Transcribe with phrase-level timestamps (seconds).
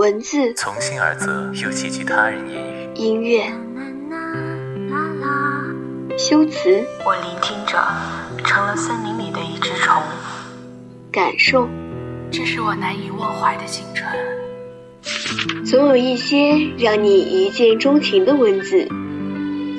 [0.00, 2.88] 文字从心而泽，又寄居他人言语。
[2.94, 3.44] 音乐
[6.16, 7.76] 修辞我聆听着，
[8.42, 10.02] 成了森林里的一只虫。
[11.12, 11.68] 感受，
[12.30, 14.10] 这是我难以忘怀的青春。
[15.66, 18.88] 总有一些让你一见钟情的文字，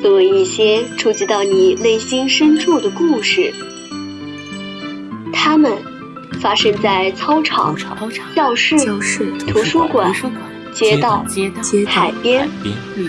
[0.04, 3.52] 总有一些触及到你内心深处的故事。
[5.34, 5.76] 他们
[6.42, 7.76] 发生在操场、
[8.36, 8.76] 教室、
[9.48, 10.12] 图书馆、
[10.74, 11.24] 街道、
[11.86, 12.50] 海边、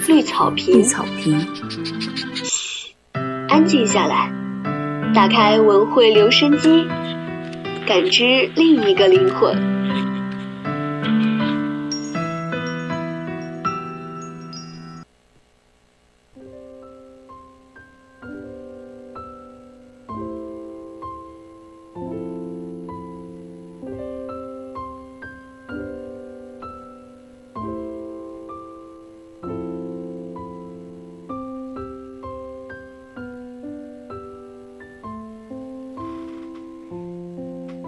[0.06, 0.84] 绿草坪。
[0.84, 0.94] 嘘，
[3.48, 4.30] 安静下来，
[5.14, 6.86] 打开文汇留声机，
[7.86, 9.71] 感知另一个灵魂。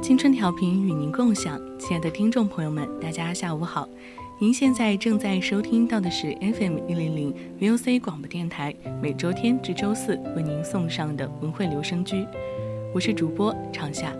[0.04, 3.88] 青春调频与您共享，亲爱的听众朋友们，大家下午好。
[4.38, 12.26] 您现在正在收听到的是 FM 一零零 VOC 广播电台，每周天至周四为您送上的文汇留声居，
[12.92, 14.12] 我是主播长夏。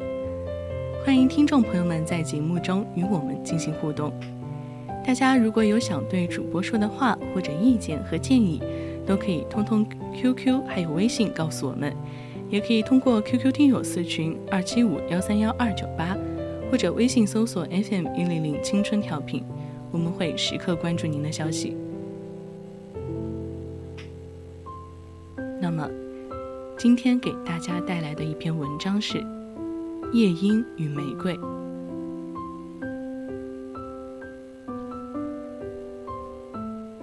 [1.04, 4.10] 欢迎听众朋友们在节目中与我们进行互动。
[5.06, 8.58] 大家如果有想对主播说的话或者意见和建议，
[9.06, 11.94] 都可以通通 QQ 还有微信告诉我们。
[12.54, 16.16] 也可以通过 QQ 听友四群二七五幺三幺二九八，
[16.70, 19.42] 或者微信搜索 FM 一零零青春调频，
[19.90, 21.76] 我们会时刻关注您的消息。
[25.60, 25.90] 那么，
[26.78, 29.18] 今天给大家带来的一篇文章是
[30.12, 31.36] 《夜莺与玫瑰》。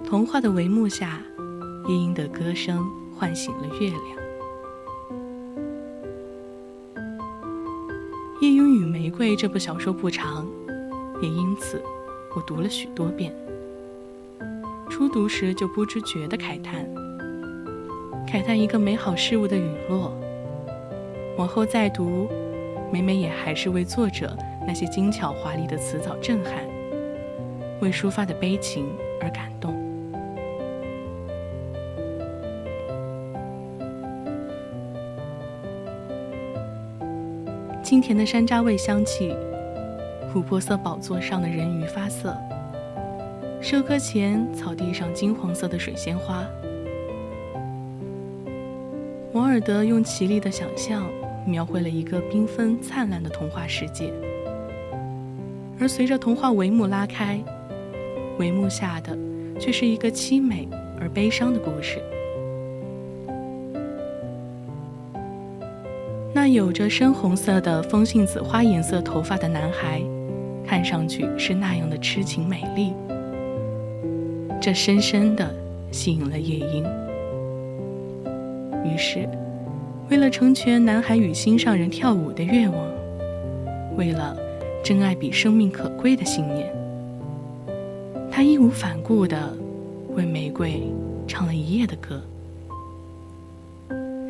[0.02, 1.20] 童话的帷幕下，
[1.90, 2.82] 夜莺的歌声
[3.14, 4.00] 唤醒了月亮。
[9.22, 10.44] 《为》这部小说不长，
[11.22, 11.80] 也因此
[12.34, 13.32] 我读了许多遍。
[14.90, 16.84] 初读时就不知觉的慨叹，
[18.26, 20.12] 慨叹一个美好事物的陨落。
[21.38, 22.28] 往后再读，
[22.92, 26.54] 每每也还是为作者那些精巧华丽的词藻震撼，
[27.80, 28.86] 为抒发的悲情
[29.20, 29.81] 而感动。
[37.92, 39.36] 清甜的山楂味香气，
[40.32, 42.34] 琥珀色宝座上的人鱼发色，
[43.60, 46.42] 收割前草地上金黄色的水仙花。
[49.30, 51.04] 摩尔德用绮丽的想象
[51.46, 54.10] 描绘了一个缤纷灿烂的童话世界，
[55.78, 57.38] 而随着童话帷幕拉开，
[58.38, 59.14] 帷幕下的
[59.60, 60.66] 却是一个凄美
[60.98, 62.02] 而悲伤的故事。
[66.44, 70.02] 那有着深红色的风信子花颜色头发的男孩，
[70.66, 72.92] 看上去是那样的痴情美丽，
[74.60, 75.54] 这深深的
[75.92, 76.84] 吸引了夜莺。
[78.84, 79.28] 于是，
[80.10, 82.88] 为了成全男孩与心上人跳舞的愿望，
[83.96, 84.36] 为了
[84.82, 86.68] 真爱比生命可贵的信念，
[88.32, 89.56] 他义无反顾地
[90.16, 90.82] 为玫瑰
[91.24, 92.20] 唱了一夜的歌，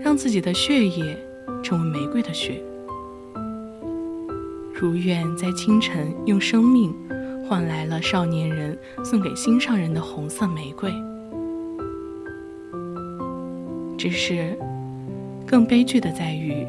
[0.04, 1.16] 让自己的血液。
[1.62, 2.60] 成为玫瑰的血，
[4.74, 6.92] 如愿在清晨用生命
[7.48, 10.92] 换来了少年人送给心上人的红色玫瑰。
[13.96, 14.58] 只是，
[15.46, 16.66] 更悲剧的在于，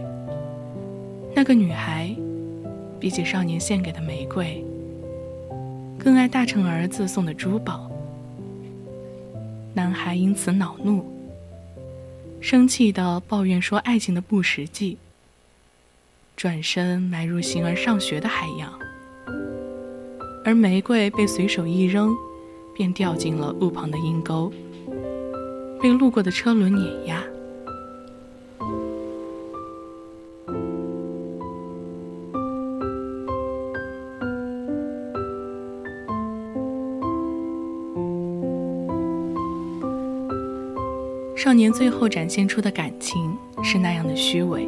[1.36, 2.16] 那个女孩
[3.00, 4.64] 比起少年献给的玫瑰，
[5.98, 7.90] 更爱大成儿子送的珠宝。
[9.74, 11.13] 男孩因此恼怒。
[12.44, 14.98] 生气的抱怨说：“爱情的不实际。”
[16.36, 18.78] 转身埋入形而上学的海洋，
[20.44, 22.14] 而玫瑰被随手一扔，
[22.76, 24.52] 便掉进了路旁的阴沟，
[25.82, 27.24] 被路过的车轮碾压。
[41.44, 44.66] 少年最后展现出的感情是那样的虚伪，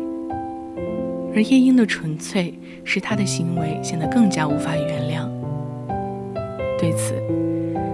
[1.34, 5.26] 而夜莺的纯粹使他的行为显得更加无法原谅。
[6.78, 7.14] 对此，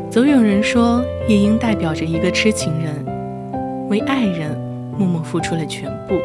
[0.10, 4.58] 总有人说夜莺代表着一个痴情人，为爱人
[4.98, 6.16] 默默付出了全部，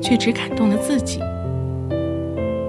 [0.00, 1.20] 却只感动了自己。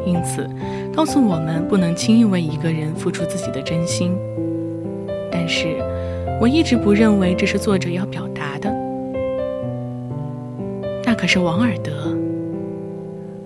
[0.05, 0.45] 因此，
[0.93, 4.13] 告诉我们不能轻易为一个人付出自己的真心。
[5.31, 5.77] 但是，
[6.41, 8.40] 我一直不认为这是作者要表达。
[11.21, 12.17] 可是王尔德，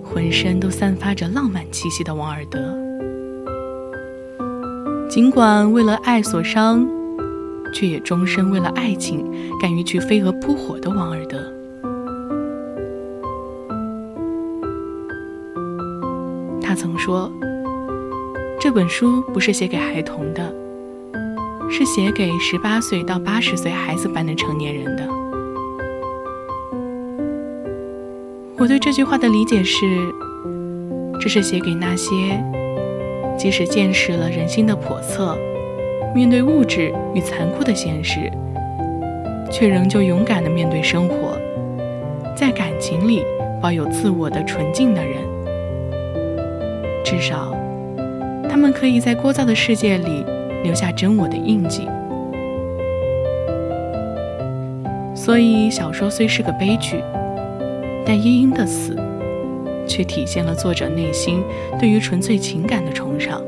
[0.02, 2.58] 浑身都散发着浪漫气息的王尔德。
[5.10, 6.88] 尽管为了爱所伤，
[7.74, 9.30] 却也终身为了爱情
[9.60, 11.36] 敢于去飞蛾扑火的王尔德。
[16.62, 17.30] 他曾说
[18.58, 20.50] ：“这本书不是写给孩童的，
[21.70, 25.06] 是写给十八岁到八十岁孩子般的成年人的。”
[28.66, 29.86] 我对这句话的理解是：
[31.20, 32.12] 这是写给那些
[33.38, 35.38] 即使见识了人心的叵测，
[36.12, 38.28] 面对物质与残酷的现实，
[39.52, 41.38] 却仍旧勇敢地面对生活，
[42.34, 43.24] 在感情里
[43.62, 45.14] 保有自我的纯净的人。
[47.04, 47.56] 至少，
[48.50, 50.24] 他们可以在聒噪的世界里
[50.64, 51.88] 留下真我的印记。
[55.14, 57.00] 所以，小说虽是个悲剧，
[58.06, 58.96] 但夜莺的死
[59.86, 61.42] 却体现了作者内心
[61.78, 63.42] 对于纯粹情感的崇尚。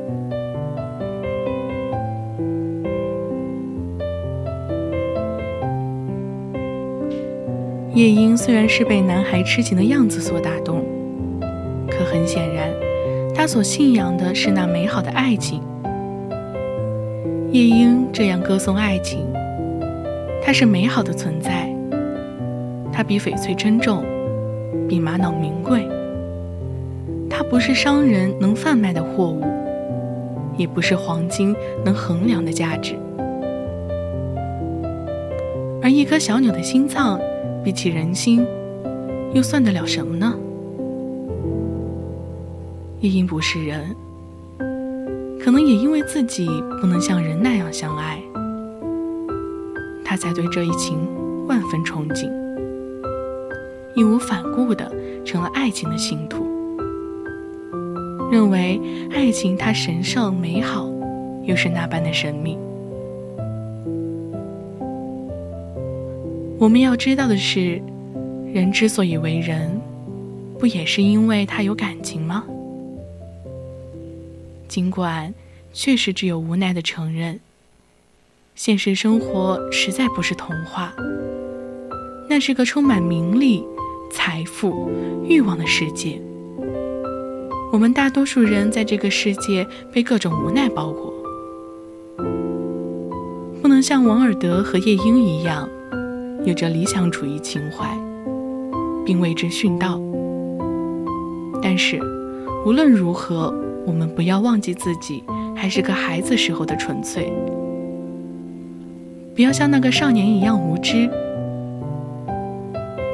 [7.95, 10.85] 夜莺虽然是被男孩痴情的样子所打动，
[11.89, 12.69] 可很显然。
[13.35, 15.63] 他所信仰的是那美好的爱情。
[17.53, 19.25] 夜莺这样歌颂爱情，
[20.43, 21.73] 它是美好的存在。
[22.93, 24.05] 它比翡翠珍重，
[24.89, 25.87] 比玛瑙名贵。
[27.29, 29.45] 它不是商人能贩卖的货物，
[30.57, 31.55] 也不是黄金
[31.85, 32.97] 能衡量的价值。
[35.81, 37.21] 而一颗小鸟的心脏，
[37.63, 38.45] 比起人心，
[39.33, 40.35] 又算得了什么呢？
[43.01, 43.95] 夜莺不是人，
[45.41, 46.49] 可能也因为自己
[46.81, 48.21] 不能像人那样相爱，
[50.05, 50.99] 他才对这一情
[51.47, 52.29] 万分憧憬，
[53.99, 54.89] 义无反顾的
[55.25, 56.47] 成了爱情的信徒，
[58.31, 58.81] 认为
[59.11, 60.89] 爱情它神圣美好，
[61.43, 62.57] 又是那般的神秘。
[66.61, 67.83] 我们要知道的是，
[68.53, 69.81] 人之所以为人，
[70.61, 72.45] 不也是因为他有感情吗？
[74.69, 75.35] 尽管
[75.73, 77.41] 确实只有无奈的承认，
[78.55, 80.93] 现实生活实在不是童话，
[82.29, 83.65] 那是个充满名利、
[84.11, 84.91] 财富、
[85.29, 86.21] 欲望的世界。
[87.73, 91.13] 我们大多数人在这个世界被各种无奈包裹，
[93.63, 95.69] 不能像王尔德和夜莺一样，
[96.45, 97.87] 有着理想主义情怀，
[99.05, 100.01] 并为之殉道。
[101.63, 102.01] 但是，
[102.65, 103.55] 无论如何。
[103.87, 105.25] 我们不要忘记自己
[105.57, 107.33] 还是个孩子时候的纯粹，
[109.35, 111.09] 不要像那个少年一样无知。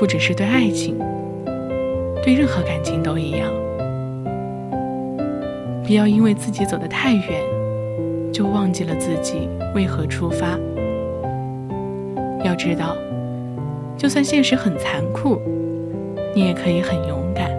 [0.05, 0.99] 不只是对爱情，
[2.23, 3.51] 对任何感情都一样。
[5.83, 7.41] 不要因为自己走得太远，
[8.31, 10.59] 就忘记了自己为何出发。
[12.45, 12.95] 要知道，
[13.97, 15.41] 就算现实很残酷，
[16.35, 17.51] 你也可以很勇敢。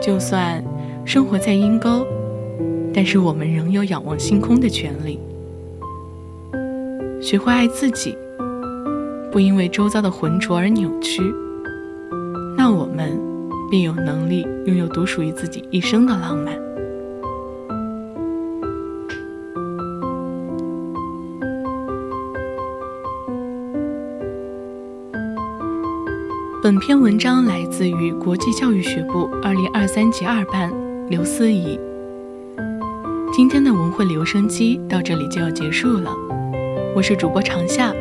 [0.00, 0.62] 就算
[1.04, 2.06] 生活在阴沟，
[2.94, 5.18] 但是我们仍有仰望星空的权利。
[7.20, 8.16] 学会爱自己，
[9.32, 11.22] 不因为周遭的浑浊而扭曲，
[12.56, 13.16] 那我们
[13.70, 16.58] 便有能力拥有独属于自己一生的浪漫。
[26.60, 30.72] 本篇文章来自于国际教育学部二零二三级二班
[31.08, 31.78] 刘思怡。
[33.32, 36.10] 今天的文汇留声机到这里就要结束了，
[36.94, 37.94] 我是主播长夏，